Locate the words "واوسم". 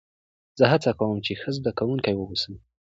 2.15-2.53